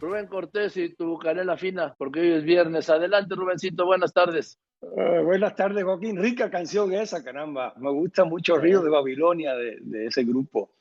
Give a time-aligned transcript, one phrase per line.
[0.00, 2.88] Rubén Cortés y tu canela fina, porque hoy es viernes.
[2.88, 4.58] Adelante, Rubencito, buenas tardes.
[4.80, 6.16] Eh, buenas tardes, Joaquín.
[6.16, 7.74] Rica canción esa, caramba.
[7.76, 10.72] Me gusta mucho Río de Babilonia de, ese grupo.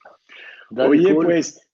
[0.69, 1.69] Oye, pues,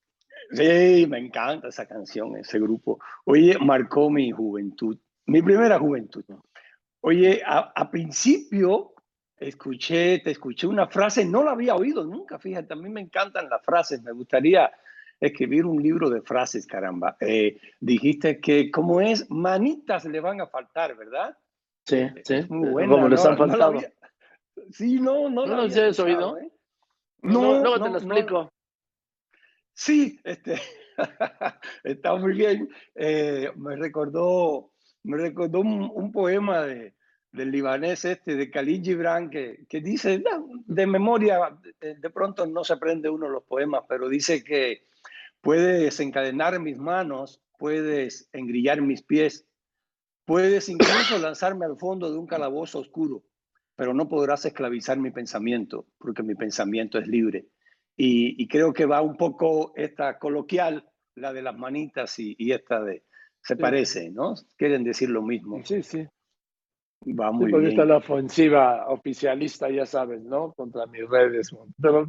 [0.51, 2.99] sí, me encanta esa canción, ese grupo.
[3.25, 6.23] Oye, marcó mi juventud, mi primera juventud.
[7.01, 8.93] Oye, a, principio
[9.37, 13.47] escuché, te escuché una frase, no la había oído nunca, fíjate, a mí me encantan
[13.49, 14.71] las frases, me gustaría
[15.19, 17.17] escribir un libro de frases, caramba.
[17.19, 21.37] Eh, dijiste que como es, manitas le van a faltar, ¿verdad?
[21.85, 22.45] Sí, eh, sí.
[22.49, 22.95] Muy bueno.
[22.95, 23.79] Como les han faltado.
[24.71, 25.45] sí, no, no.
[25.45, 26.37] ¿No lo has oído?
[26.37, 26.51] ¿eh?
[27.21, 28.49] No, luego te lo explico.
[29.73, 30.61] Sí, este,
[31.83, 32.69] está muy bien.
[32.95, 34.71] me recordó,
[35.03, 36.95] me recordó un poema de,
[37.35, 40.23] del libanés este, de Khalil Gibran, que, que dice,
[40.65, 44.87] de memoria, de, pronto no se aprende uno los poemas, pero dice que
[45.45, 49.47] puedes encadenar mis manos, puedes engrillar mis pies,
[50.25, 53.23] puedes incluso lanzarme al fondo de un calabozo oscuro,
[53.75, 57.45] pero no podrás esclavizar mi pensamiento, porque mi pensamiento es libre.
[57.95, 62.83] Y, creo que va un poco esta coloquial, la de las manitas y, y esta
[62.83, 63.03] de,
[63.41, 64.33] se parece, ¿no?
[64.57, 65.61] Quieren decir lo mismo.
[65.63, 66.07] Sí, sí.
[67.07, 70.53] Va muy sí, está la ofensiva oficialista, ya sabes, ¿no?
[70.53, 71.55] Contra mis redes.
[71.79, 72.07] Pero,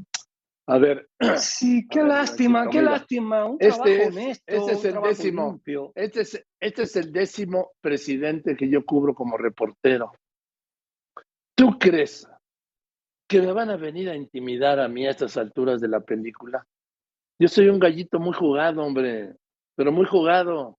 [0.67, 1.09] a ver.
[1.39, 3.45] Sí, qué lástima, qué lástima.
[3.45, 5.61] Un este, honesto, este es el décimo.
[5.95, 10.12] Este es, este es el décimo presidente que yo cubro como reportero.
[11.55, 12.28] ¿Tú crees
[13.28, 16.67] que me van a venir a intimidar a mí a estas alturas de la película?
[17.39, 19.34] Yo soy un gallito muy jugado, hombre,
[19.75, 20.78] pero muy jugado.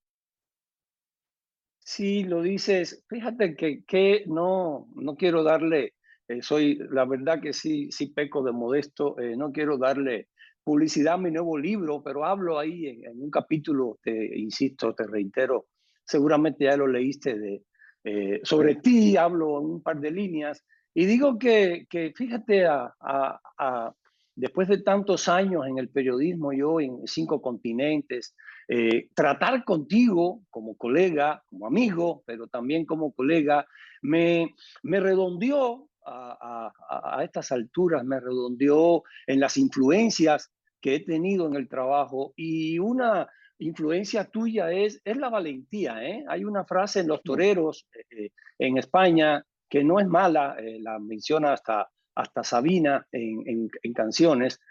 [1.79, 3.05] Sí, lo dices.
[3.07, 5.93] Fíjate que, que no, no quiero darle,
[6.27, 10.27] eh, soy, la verdad que sí, sí peco de modesto, eh, no quiero darle
[10.63, 15.67] publicidad a mi nuevo libro, pero hablo ahí en, un capítulo, te insisto, te reitero,
[16.05, 17.63] seguramente ya lo leíste de,
[18.03, 22.93] eh, sobre ti, hablo en un par de líneas, y digo que, que fíjate, a,
[22.99, 23.93] a,
[24.35, 28.35] después de tantos años en el periodismo, yo en cinco continentes,
[28.67, 33.65] eh, tratar contigo como colega, como amigo, pero también como colega,
[34.01, 34.53] me,
[34.83, 40.51] me redondeó a, a, estas alturas, me redondeó en las influencias
[40.81, 43.27] que he tenido en el trabajo y una
[43.59, 46.03] influencia tuya es, es la valentía.
[46.03, 46.23] ¿eh?
[46.27, 48.29] Hay una frase en Los Toreros eh,
[48.59, 54.61] en España que no es mala, la menciona hasta, hasta Sabina en, en, en canciones.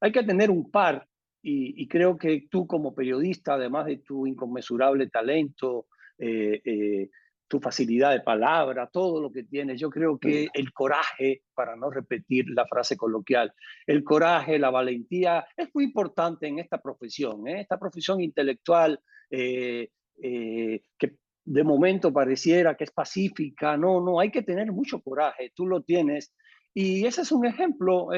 [0.00, 1.08] Hay que tener un par
[1.48, 5.86] y, creo que tú como periodista, además de tu inconmensurable talento,
[6.18, 7.10] eh, eh,
[7.48, 11.90] tu facilidad de palabra, todo lo que tienes, yo creo que el coraje, para no
[11.90, 13.52] repetir la frase coloquial,
[13.86, 17.60] el coraje, la valentía es muy importante en esta profesión, ¿eh?
[17.60, 19.90] esta profesión intelectual que
[21.44, 25.82] de momento pareciera que es pacífica, no, no, hay que tener mucho coraje, tú lo
[25.82, 26.34] tienes.
[26.74, 28.08] Y ese es un ejemplo.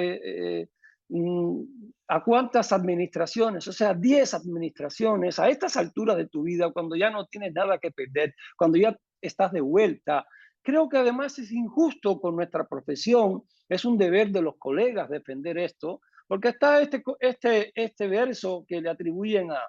[1.11, 1.63] Mm,
[2.09, 7.11] a cuántas administraciones, o sea, 10 administraciones a estas alturas de tu vida, cuando ya
[7.11, 10.27] no tienes nada que perder, cuando ya estás de vuelta.
[10.63, 15.59] Creo que además es injusto con nuestra profesión, es un deber de los colegas defender
[15.59, 19.61] esto, porque está este, este, este verso que le atribuyen a,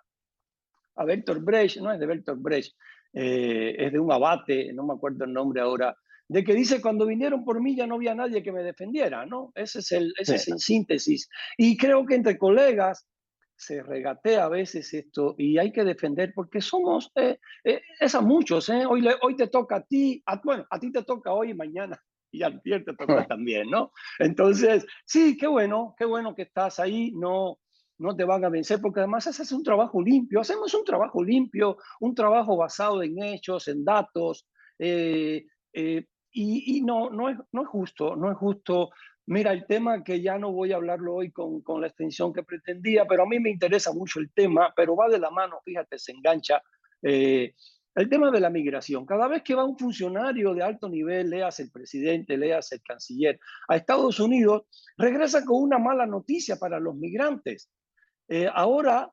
[0.95, 2.75] a Bertolt Brecht, no es de Bertolt Brecht,
[3.13, 5.95] eh, es de un abate, no me acuerdo el nombre ahora,
[6.27, 9.51] de que dice, cuando vinieron por mí ya no había nadie que me defendiera, ¿no?
[9.55, 11.27] Ese es el, ese es el síntesis.
[11.57, 13.07] Y creo que entre colegas
[13.59, 18.21] se regatea a veces esto y hay que defender porque somos, eh, eh, es a
[18.21, 18.85] muchos, ¿eh?
[18.85, 22.41] Hoy, hoy te toca a ti, bueno, a ti te toca hoy y mañana y
[22.41, 23.91] al te toca también, ¿no?
[24.17, 27.59] Entonces, sí, qué bueno, qué bueno que estás ahí, no,
[27.97, 31.21] no te van a vencer, porque además ese es un trabajo limpio, hacemos un trabajo
[31.21, 34.47] limpio, un trabajo basado en hechos, en datos,
[34.77, 38.91] eh, eh, y, no, no, es, no es justo, no es justo.
[39.29, 42.41] Mira, el tema que ya no voy a hablarlo hoy con, con la extensión que
[42.41, 45.99] pretendía, pero a mí me interesa mucho el tema, pero va de la mano, fíjate,
[45.99, 46.63] se engancha.
[47.03, 47.53] Eh,
[47.93, 49.05] el tema de la migración.
[49.05, 53.39] Cada vez que va un funcionario de alto nivel, leas el presidente, leas el canciller,
[53.67, 54.63] a Estados Unidos,
[54.97, 57.69] regresa con una mala noticia para los migrantes.
[58.27, 59.11] Eh, ahora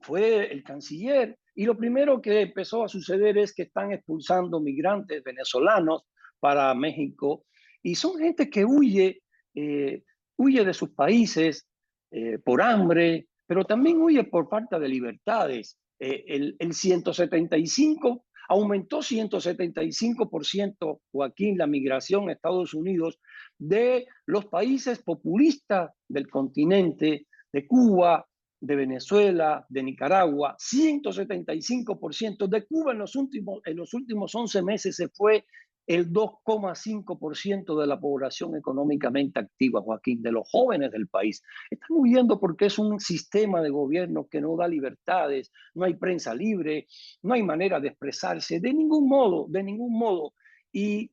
[0.00, 5.22] fue el canciller y lo primero que empezó a suceder es que están expulsando migrantes
[5.22, 6.06] venezolanos
[6.40, 7.44] para México
[7.82, 9.20] y son gente que huye,
[9.54, 10.02] eh,
[10.36, 11.66] huye de sus países
[12.10, 15.78] eh, por hambre, pero también huye por falta de libertades.
[15.98, 23.18] Eh, el, el 175 aumentó 175%, Joaquín, la migración a Estados Unidos
[23.58, 28.26] de los países populistas del continente, de Cuba,
[28.60, 34.96] de Venezuela, de Nicaragua, 175%, de Cuba en los últimos, en los últimos 11 meses
[34.96, 35.44] se fue
[35.86, 41.42] el 2,5% de la población económicamente activa, Joaquín, de los jóvenes del país.
[41.70, 46.34] Están huyendo porque es un sistema de gobierno que no da libertades, no hay prensa
[46.34, 46.86] libre,
[47.22, 50.32] no hay manera de expresarse, de ningún modo, de ningún modo.
[50.72, 51.10] Y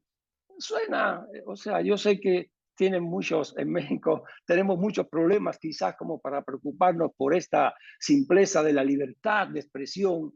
[0.57, 6.19] suena, o sea, yo sé que tienen muchos, en México tenemos muchos problemas quizás como
[6.19, 10.33] para preocuparnos por esta simpleza de la libertad de expresión.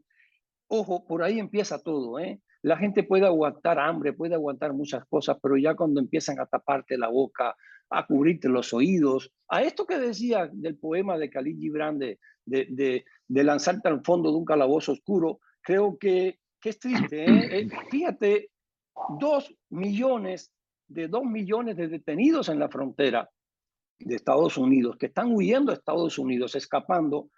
[0.68, 2.40] Ojo, por ahí empieza todo, ¿eh?
[2.66, 6.98] La gente puede aguantar hambre, puede aguantar muchas cosas, pero ya cuando empiezan a taparte
[6.98, 7.54] la boca,
[7.90, 13.04] a cubrirte los oídos, a esto que decía del poema de Khalid Gibran de, de,
[13.28, 17.26] lanzarte al fondo de un calabozo oscuro, creo que, que es triste.
[17.26, 17.60] ¿eh?
[17.60, 18.50] Eh, fíjate,
[19.20, 20.52] dos millones
[20.88, 23.30] de dos millones de detenidos en la frontera
[24.00, 27.30] de Estados Unidos que están huyendo a Estados Unidos, escapando,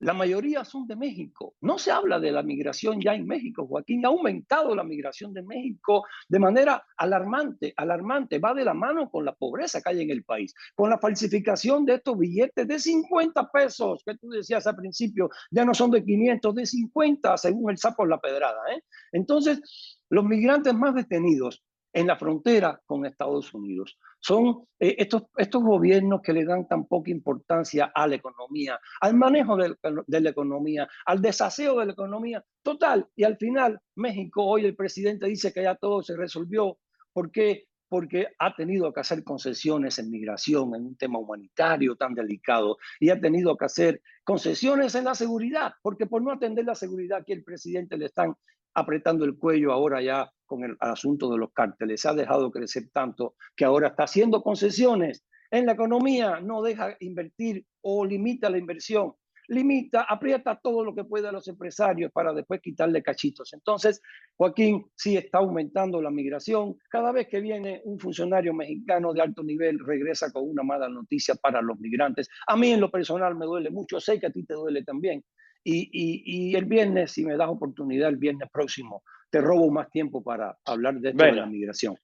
[0.00, 1.54] la mayoría son de México.
[1.60, 3.66] No se habla de la migración ya en México.
[3.66, 8.38] Joaquín ha aumentado la migración de México de manera alarmante, alarmante.
[8.38, 11.86] Va de la mano con la pobreza que hay en el país, con la falsificación
[11.86, 16.04] de estos billetes de 50 pesos que tú decías al principio, ya no son de
[16.04, 18.60] 500, de 50 según el sapo en la pedrada.
[18.74, 18.82] ¿eh?
[19.12, 21.62] Entonces, los migrantes más detenidos
[21.96, 23.98] en la frontera con Estados Unidos.
[24.20, 29.14] Son eh, estos, estos gobiernos que le dan tan poca importancia a la economía, al
[29.14, 29.74] manejo de,
[30.20, 32.44] la economía, al desaseo de la economía.
[32.62, 36.76] Total, y al final México, hoy el presidente dice que ya todo se resolvió.
[37.14, 37.64] ¿Por qué?
[37.88, 43.08] Porque ha tenido que hacer concesiones en migración, en un tema humanitario tan delicado, y
[43.08, 47.32] ha tenido que hacer concesiones en la seguridad, porque por no atender la seguridad que
[47.32, 48.34] el presidente le están
[48.76, 52.04] apretando el cuello ahora ya con el asunto de los cárteles.
[52.04, 57.64] Ha dejado crecer tanto que ahora está haciendo concesiones en la economía, no deja invertir
[57.80, 59.14] o limita la inversión,
[59.48, 63.54] limita, aprieta todo lo que puede a los empresarios para después quitarle cachitos.
[63.54, 64.02] Entonces,
[64.36, 66.76] Joaquín sí está aumentando la migración.
[66.90, 71.34] Cada vez que viene un funcionario mexicano de alto nivel, regresa con una mala noticia
[71.36, 72.28] para los migrantes.
[72.46, 75.24] A mí en lo personal me duele mucho, sé que a ti te duele también.
[75.68, 80.56] Y, el viernes, si me das oportunidad, el viernes próximo, te robo más tiempo para
[80.64, 81.96] hablar de esto de la migración.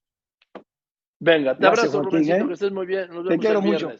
[1.20, 2.44] Venga, te abrazo, Rubén, ¿eh?
[2.44, 3.08] que estés muy bien.
[3.28, 3.92] te quiero mucho.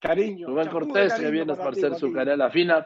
[0.00, 0.48] Cariño.
[0.48, 2.84] Rubén Cortés, que viene a esparcer su canela fina.